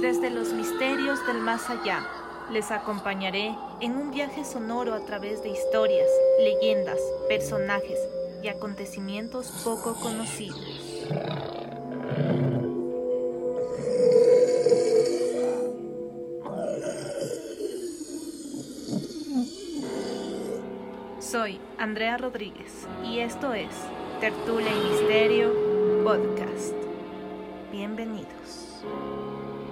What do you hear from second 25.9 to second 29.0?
Podcast. Bienvenidos.